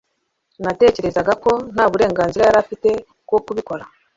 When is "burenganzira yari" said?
1.91-2.57